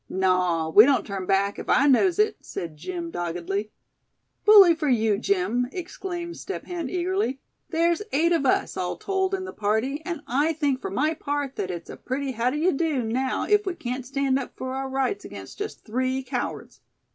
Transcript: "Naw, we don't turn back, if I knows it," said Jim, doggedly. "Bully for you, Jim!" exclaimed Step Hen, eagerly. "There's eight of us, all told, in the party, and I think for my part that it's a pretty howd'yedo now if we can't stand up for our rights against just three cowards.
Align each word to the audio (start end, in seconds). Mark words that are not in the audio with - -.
"Naw, 0.09 0.67
we 0.71 0.83
don't 0.83 1.05
turn 1.05 1.27
back, 1.27 1.59
if 1.59 1.69
I 1.69 1.85
knows 1.85 2.17
it," 2.17 2.37
said 2.41 2.75
Jim, 2.75 3.11
doggedly. 3.11 3.69
"Bully 4.45 4.73
for 4.73 4.89
you, 4.89 5.19
Jim!" 5.19 5.67
exclaimed 5.71 6.37
Step 6.37 6.65
Hen, 6.65 6.89
eagerly. 6.89 7.39
"There's 7.69 8.01
eight 8.11 8.31
of 8.31 8.43
us, 8.43 8.75
all 8.75 8.97
told, 8.97 9.35
in 9.35 9.45
the 9.45 9.53
party, 9.53 10.01
and 10.03 10.23
I 10.25 10.53
think 10.53 10.81
for 10.81 10.89
my 10.89 11.13
part 11.13 11.55
that 11.57 11.69
it's 11.69 11.91
a 11.91 11.97
pretty 11.97 12.31
howd'yedo 12.33 13.03
now 13.05 13.43
if 13.43 13.67
we 13.67 13.75
can't 13.75 14.03
stand 14.03 14.39
up 14.39 14.57
for 14.57 14.73
our 14.73 14.89
rights 14.89 15.23
against 15.23 15.59
just 15.59 15.85
three 15.85 16.23
cowards. 16.23 16.81